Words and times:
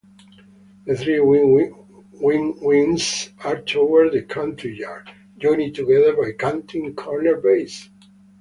The 0.87 0.95
three 0.95 1.19
wing 1.19 1.75
wings 2.59 3.29
are 3.43 3.61
towards 3.61 4.13
the 4.13 4.23
courtyard 4.23 5.11
joined 5.37 5.75
together 5.75 6.13
by 6.15 6.31
canted 6.39 6.95
corner 6.95 7.35
bays. 7.35 7.87